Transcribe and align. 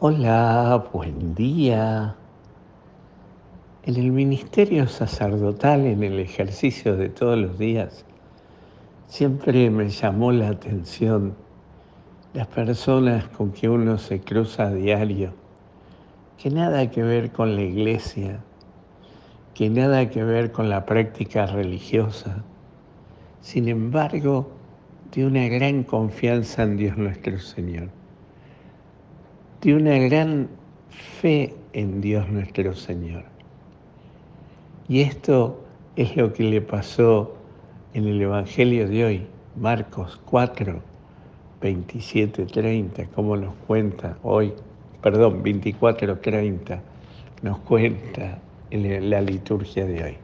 Hola, 0.00 0.90
buen 0.92 1.34
día. 1.34 2.14
En 3.82 3.96
el 3.96 4.12
ministerio 4.12 4.86
sacerdotal, 4.86 5.86
en 5.86 6.04
el 6.04 6.20
ejercicio 6.20 6.96
de 6.96 7.08
todos 7.08 7.36
los 7.36 7.58
días, 7.58 8.04
siempre 9.08 9.68
me 9.70 9.88
llamó 9.88 10.30
la 10.30 10.50
atención 10.50 11.34
las 12.32 12.46
personas 12.46 13.26
con 13.26 13.50
que 13.50 13.68
uno 13.68 13.98
se 13.98 14.20
cruza 14.20 14.68
a 14.68 14.72
diario, 14.72 15.32
que 16.40 16.48
nada 16.50 16.88
que 16.92 17.02
ver 17.02 17.32
con 17.32 17.56
la 17.56 17.62
iglesia, 17.62 18.38
que 19.52 19.68
nada 19.68 20.08
que 20.10 20.22
ver 20.22 20.52
con 20.52 20.68
la 20.68 20.86
práctica 20.86 21.46
religiosa, 21.46 22.44
sin 23.40 23.66
embargo, 23.66 24.48
de 25.12 25.26
una 25.26 25.48
gran 25.48 25.82
confianza 25.82 26.62
en 26.62 26.76
Dios 26.76 26.96
nuestro 26.96 27.40
Señor 27.40 27.97
de 29.60 29.74
una 29.74 29.98
gran 29.98 30.48
fe 31.20 31.52
en 31.72 32.00
Dios 32.00 32.28
nuestro 32.28 32.74
Señor. 32.74 33.24
Y 34.88 35.00
esto 35.00 35.64
es 35.96 36.16
lo 36.16 36.32
que 36.32 36.44
le 36.44 36.60
pasó 36.60 37.34
en 37.92 38.06
el 38.06 38.22
Evangelio 38.22 38.88
de 38.88 39.04
hoy, 39.04 39.26
Marcos 39.56 40.20
4, 40.26 40.80
27, 41.60 42.46
30, 42.46 43.06
como 43.06 43.36
nos 43.36 43.52
cuenta 43.66 44.16
hoy, 44.22 44.54
perdón, 45.02 45.42
24, 45.42 46.18
30, 46.18 46.80
nos 47.42 47.58
cuenta 47.60 48.38
en 48.70 49.10
la 49.10 49.20
liturgia 49.20 49.86
de 49.86 50.04
hoy. 50.04 50.16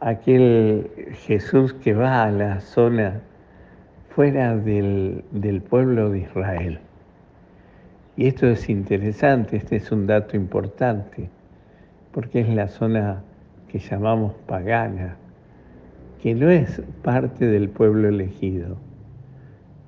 Aquel 0.00 0.90
Jesús 1.26 1.74
que 1.74 1.92
va 1.92 2.24
a 2.24 2.30
la 2.30 2.60
zona 2.62 3.20
fuera 4.08 4.56
del, 4.56 5.22
del 5.32 5.60
pueblo 5.60 6.08
de 6.08 6.20
Israel 6.20 6.80
y 8.16 8.26
esto 8.26 8.46
es 8.46 8.68
interesante, 8.68 9.56
este 9.56 9.76
es 9.76 9.90
un 9.90 10.06
dato 10.06 10.36
importante, 10.36 11.28
porque 12.12 12.40
es 12.40 12.48
la 12.48 12.68
zona 12.68 13.22
que 13.68 13.80
llamamos 13.80 14.34
pagana, 14.46 15.16
que 16.22 16.34
no 16.34 16.48
es 16.48 16.80
parte 17.02 17.46
del 17.46 17.68
pueblo 17.68 18.08
elegido, 18.08 18.76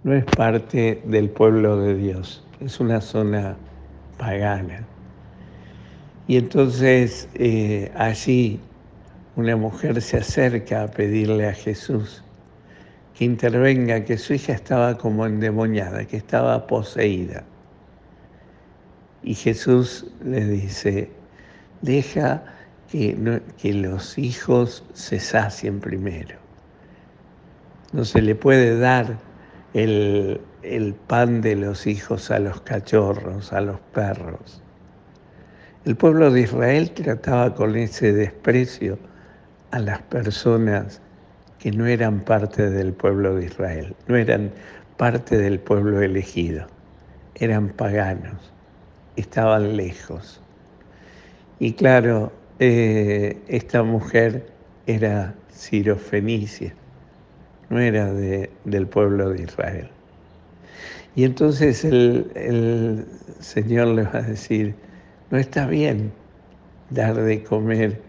no 0.02 0.12
es 0.12 0.24
parte 0.24 1.02
del 1.04 1.30
pueblo 1.30 1.80
de 1.80 1.94
Dios, 1.94 2.44
es 2.60 2.80
una 2.80 3.00
zona 3.00 3.56
pagana. 4.18 4.86
Y 6.26 6.36
entonces 6.36 7.28
eh, 7.34 7.92
allí 7.94 8.60
una 9.36 9.54
mujer 9.54 10.02
se 10.02 10.16
acerca 10.16 10.82
a 10.82 10.88
pedirle 10.88 11.46
a 11.46 11.52
Jesús 11.52 12.24
que 13.14 13.24
intervenga, 13.24 14.04
que 14.04 14.18
su 14.18 14.34
hija 14.34 14.52
estaba 14.52 14.98
como 14.98 15.26
endemoniada, 15.26 16.06
que 16.06 16.16
estaba 16.16 16.66
poseída. 16.66 17.44
Y 19.26 19.34
Jesús 19.34 20.06
le 20.24 20.46
dice, 20.46 21.10
deja 21.82 22.44
que, 22.88 23.16
los 23.74 24.18
hijos 24.18 24.84
se 24.94 25.18
sacien 25.18 25.80
primero. 25.80 26.36
No 27.92 28.04
se 28.04 28.22
le 28.22 28.36
puede 28.36 28.78
dar 28.78 29.18
el, 29.74 30.40
el 30.62 30.94
pan 30.94 31.40
de 31.40 31.56
los 31.56 31.88
hijos 31.88 32.30
a 32.30 32.38
los 32.38 32.60
cachorros, 32.60 33.52
a 33.52 33.62
los 33.62 33.80
perros. 33.92 34.62
El 35.84 35.96
pueblo 35.96 36.30
de 36.30 36.42
Israel 36.42 36.92
trataba 36.92 37.52
con 37.52 37.74
ese 37.74 38.12
desprecio 38.12 38.96
a 39.72 39.80
las 39.80 40.02
personas 40.02 41.00
que 41.58 41.72
no 41.72 41.86
eran 41.86 42.20
parte 42.20 42.70
del 42.70 42.92
pueblo 42.92 43.34
de 43.34 43.46
Israel, 43.46 43.96
no 44.06 44.14
eran 44.14 44.52
parte 44.96 45.36
del 45.36 45.58
pueblo 45.58 46.00
elegido, 46.00 46.68
eran 47.34 47.70
paganos 47.70 48.52
estaban 49.16 49.76
lejos. 49.76 50.40
Y 51.58 51.72
claro, 51.72 52.32
eh, 52.58 53.38
esta 53.48 53.82
mujer 53.82 54.46
era 54.86 55.34
sirofenicia, 55.48 56.74
no 57.70 57.80
era 57.80 58.12
del 58.12 58.86
pueblo 58.86 59.30
de 59.30 59.42
Israel. 59.42 59.88
Y 61.14 61.24
entonces 61.24 61.84
el, 61.84 62.30
el 62.34 63.06
Señor 63.40 63.88
le 63.88 64.02
va 64.02 64.18
a 64.18 64.22
decir, 64.22 64.74
no 65.30 65.38
está 65.38 65.66
bien 65.66 66.12
dar 66.90 67.14
de 67.16 67.42
comer 67.42 68.00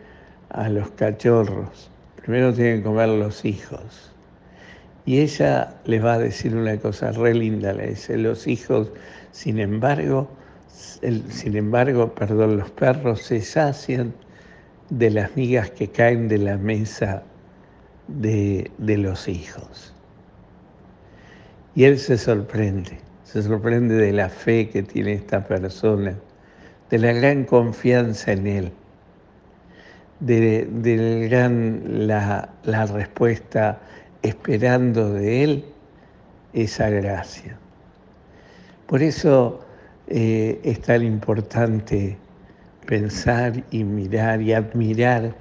a 0.49 0.69
los 0.69 0.89
cachorros, 0.91 1.89
primero 2.21 2.53
tienen 2.53 2.79
que 2.79 2.83
comer 2.83 3.09
los 3.09 3.45
hijos. 3.45 4.11
Y 5.05 5.19
ella 5.21 5.73
le 5.85 5.99
va 6.01 6.15
a 6.15 6.19
decir 6.19 6.53
una 6.53 6.77
cosa 6.77 7.13
re 7.13 7.33
linda, 7.33 7.71
le 7.71 7.87
dice, 7.87 8.17
los 8.17 8.45
hijos, 8.45 8.91
sin 9.31 9.57
embargo, 9.59 10.29
sin 10.67 11.55
embargo, 11.55 12.13
perdón, 12.13 12.57
los 12.57 12.69
perros 12.72 13.22
se 13.22 13.41
sacian 13.41 14.13
de 14.89 15.09
las 15.09 15.35
migas 15.35 15.72
que 15.72 15.89
caen 15.89 16.28
de 16.28 16.38
la 16.38 16.57
mesa 16.57 17.23
de, 18.07 18.72
de 18.77 18.97
los 18.97 19.27
hijos. 19.27 19.94
Y 21.75 21.83
él 21.83 22.00
se 22.00 22.17
sorprende, 22.17 22.97
se 23.23 23.44
sorprende 23.44 23.95
de 23.95 24.13
la 24.13 24.29
fe 24.29 24.69
que 24.69 24.83
tiene 24.83 25.13
esta 25.13 25.45
persona, 25.45 26.17
de 26.89 26.97
la 26.97 27.13
gran 27.13 27.44
confianza 27.44 28.31
en 28.31 28.47
él, 28.47 28.72
de, 30.19 30.66
de 30.66 31.27
gran, 31.27 32.07
la, 32.07 32.50
la 32.63 32.85
respuesta 32.85 33.79
esperando 34.23 35.13
de 35.13 35.44
él 35.44 35.66
esa 36.53 36.89
gracia. 36.89 37.57
Por 38.88 39.03
eso 39.03 39.66
eh, 40.09 40.62
es 40.63 40.79
tan 40.81 41.03
importante 41.03 42.18
pensar 42.85 43.62
y 43.72 43.84
mirar 43.84 44.41
y 44.41 44.53
admirar 44.53 45.35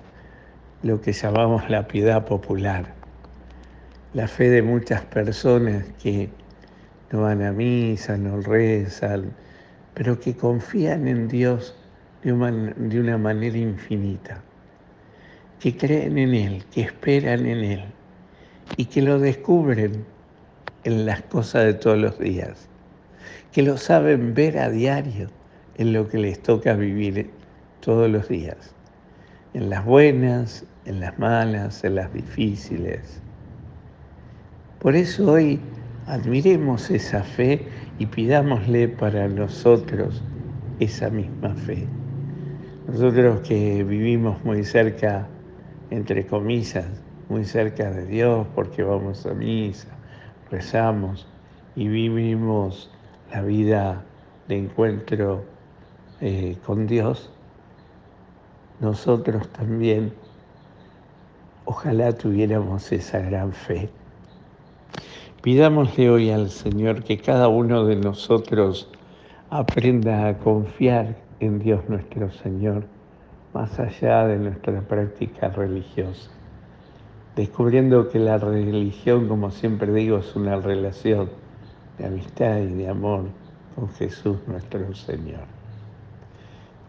lo 0.82 1.00
que 1.00 1.12
llamamos 1.12 1.70
la 1.70 1.86
piedad 1.86 2.24
popular, 2.24 2.92
la 4.12 4.26
fe 4.26 4.50
de 4.50 4.62
muchas 4.62 5.02
personas 5.02 5.84
que 6.02 6.30
no 7.12 7.22
van 7.22 7.42
a 7.42 7.52
misa, 7.52 8.16
no 8.16 8.40
rezan, 8.40 9.32
pero 9.94 10.18
que 10.18 10.34
confían 10.34 11.06
en 11.06 11.28
Dios 11.28 11.76
de 12.24 12.32
una 12.32 13.18
manera 13.18 13.56
infinita, 13.56 14.42
que 15.60 15.76
creen 15.76 16.18
en 16.18 16.34
Él, 16.34 16.64
que 16.72 16.80
esperan 16.80 17.46
en 17.46 17.58
Él 17.58 17.84
y 18.76 18.86
que 18.86 19.00
lo 19.00 19.20
descubren 19.20 20.04
en 20.82 21.06
las 21.06 21.22
cosas 21.22 21.66
de 21.66 21.74
todos 21.74 21.98
los 21.98 22.18
días 22.18 22.68
que 23.52 23.62
lo 23.62 23.76
saben 23.76 24.34
ver 24.34 24.58
a 24.58 24.70
diario 24.70 25.28
en 25.76 25.92
lo 25.92 26.08
que 26.08 26.18
les 26.18 26.42
toca 26.42 26.74
vivir 26.74 27.30
todos 27.80 28.10
los 28.10 28.28
días, 28.28 28.74
en 29.54 29.70
las 29.70 29.84
buenas, 29.84 30.64
en 30.84 31.00
las 31.00 31.18
malas, 31.18 31.84
en 31.84 31.96
las 31.96 32.12
difíciles. 32.12 33.20
Por 34.78 34.94
eso 34.94 35.32
hoy 35.32 35.60
admiremos 36.06 36.90
esa 36.90 37.22
fe 37.22 37.66
y 37.98 38.06
pidámosle 38.06 38.88
para 38.88 39.28
nosotros 39.28 40.22
esa 40.80 41.10
misma 41.10 41.54
fe. 41.54 41.86
Nosotros 42.86 43.40
que 43.40 43.82
vivimos 43.82 44.42
muy 44.44 44.62
cerca, 44.64 45.26
entre 45.90 46.26
comillas, 46.26 46.86
muy 47.28 47.44
cerca 47.44 47.90
de 47.90 48.06
Dios 48.06 48.46
porque 48.54 48.82
vamos 48.82 49.26
a 49.26 49.34
misa, 49.34 49.88
rezamos 50.50 51.26
y 51.74 51.88
vivimos 51.88 52.90
la 53.30 53.42
vida 53.42 54.04
de 54.48 54.58
encuentro 54.58 55.44
eh, 56.20 56.56
con 56.64 56.86
Dios, 56.86 57.30
nosotros 58.80 59.48
también 59.48 60.12
ojalá 61.64 62.12
tuviéramos 62.12 62.90
esa 62.92 63.18
gran 63.18 63.52
fe. 63.52 63.90
Pidámosle 65.42 66.10
hoy 66.10 66.30
al 66.30 66.50
Señor 66.50 67.04
que 67.04 67.18
cada 67.18 67.48
uno 67.48 67.84
de 67.84 67.96
nosotros 67.96 68.88
aprenda 69.50 70.26
a 70.26 70.38
confiar 70.38 71.16
en 71.40 71.58
Dios 71.58 71.88
nuestro 71.88 72.30
Señor, 72.30 72.84
más 73.52 73.78
allá 73.78 74.26
de 74.26 74.38
nuestra 74.38 74.80
práctica 74.82 75.48
religiosa, 75.48 76.30
descubriendo 77.36 78.08
que 78.08 78.18
la 78.18 78.38
religión, 78.38 79.28
como 79.28 79.50
siempre 79.50 79.92
digo, 79.92 80.18
es 80.18 80.34
una 80.34 80.56
relación 80.56 81.30
de 81.98 82.06
amistad 82.06 82.58
y 82.58 82.74
de 82.74 82.88
amor 82.88 83.24
con 83.74 83.88
Jesús 83.90 84.38
nuestro 84.46 84.94
Señor. 84.94 85.44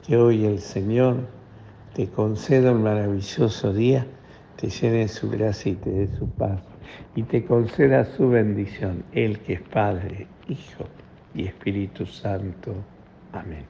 Que 0.05 0.17
hoy 0.17 0.45
el 0.45 0.59
Señor 0.59 1.17
te 1.93 2.07
conceda 2.07 2.71
un 2.71 2.83
maravilloso 2.83 3.73
día, 3.73 4.05
te 4.55 4.69
llene 4.69 5.07
su 5.07 5.29
gracia 5.29 5.71
y 5.71 5.75
te 5.75 5.89
dé 5.89 6.07
su 6.17 6.27
paz, 6.29 6.61
y 7.15 7.23
te 7.23 7.43
conceda 7.45 8.05
su 8.05 8.29
bendición, 8.29 9.03
Él 9.11 9.39
que 9.39 9.53
es 9.53 9.61
Padre, 9.61 10.27
Hijo 10.47 10.85
y 11.33 11.45
Espíritu 11.45 12.05
Santo. 12.05 12.73
Amén. 13.33 13.65